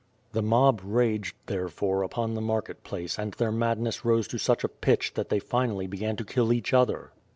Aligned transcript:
The 0.31 0.41
mob 0.41 0.81
raged, 0.83 1.35
therefore, 1.45 2.01
upon 2.01 2.33
the 2.33 2.41
market 2.41 2.83
place 2.83 3.19
and 3.19 3.33
their 3.35 3.51
madness 3.51 4.03
rose 4.03 4.27
to 4.29 4.39
such 4.39 4.63
a 4.63 4.67
pitch 4.67 5.13
that 5.13 5.29
they 5.29 5.37
finally 5.37 5.85
began 5.85 6.15
to 6.15 6.25
kill 6.25 6.51
each 6.51 6.73
other. 6.73 7.11